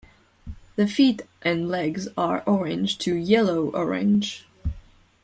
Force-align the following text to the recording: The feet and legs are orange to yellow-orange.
The 0.77 0.87
feet 0.87 1.21
and 1.43 1.69
legs 1.69 2.07
are 2.17 2.41
orange 2.47 2.97
to 2.97 3.13
yellow-orange. 3.13 4.47